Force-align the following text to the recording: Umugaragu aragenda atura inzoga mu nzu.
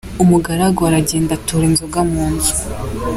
Umugaragu 0.23 0.79
aragenda 0.89 1.31
atura 1.37 1.65
inzoga 1.69 1.99
mu 2.11 2.23
nzu. 2.33 2.53